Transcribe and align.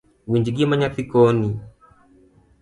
Winj 0.29 0.47
gima 0.57 0.75
nyathii 0.79 1.09
koni 1.11 1.49